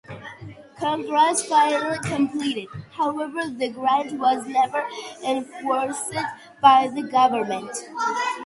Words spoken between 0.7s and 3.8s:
Congress finally complied; however the